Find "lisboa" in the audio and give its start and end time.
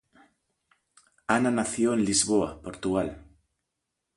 2.05-2.59